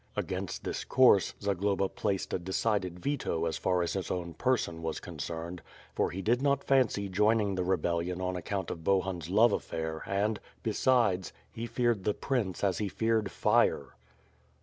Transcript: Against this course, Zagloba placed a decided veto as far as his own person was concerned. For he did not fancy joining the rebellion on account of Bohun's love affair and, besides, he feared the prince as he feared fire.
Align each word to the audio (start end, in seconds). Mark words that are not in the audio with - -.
Against 0.15 0.63
this 0.63 0.83
course, 0.83 1.35
Zagloba 1.39 1.87
placed 1.87 2.33
a 2.33 2.39
decided 2.39 2.97
veto 2.99 3.45
as 3.45 3.59
far 3.59 3.83
as 3.83 3.93
his 3.93 4.09
own 4.09 4.33
person 4.33 4.81
was 4.81 4.99
concerned. 4.99 5.61
For 5.93 6.09
he 6.09 6.23
did 6.23 6.41
not 6.41 6.63
fancy 6.63 7.07
joining 7.07 7.53
the 7.53 7.63
rebellion 7.63 8.19
on 8.19 8.35
account 8.35 8.71
of 8.71 8.83
Bohun's 8.83 9.29
love 9.29 9.53
affair 9.53 10.01
and, 10.07 10.39
besides, 10.63 11.33
he 11.51 11.67
feared 11.67 12.03
the 12.03 12.15
prince 12.15 12.63
as 12.63 12.79
he 12.79 12.89
feared 12.89 13.29
fire. 13.29 13.95